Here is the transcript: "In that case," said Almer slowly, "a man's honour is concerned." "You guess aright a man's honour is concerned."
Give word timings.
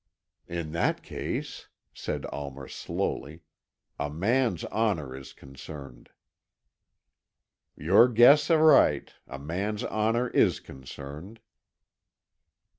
"In 0.47 0.71
that 0.71 1.03
case," 1.03 1.67
said 1.93 2.25
Almer 2.33 2.67
slowly, 2.67 3.43
"a 3.99 4.09
man's 4.09 4.65
honour 4.65 5.15
is 5.15 5.31
concerned." 5.31 6.09
"You 7.75 8.09
guess 8.11 8.49
aright 8.49 9.13
a 9.27 9.37
man's 9.37 9.83
honour 9.83 10.29
is 10.29 10.59
concerned." 10.59 11.39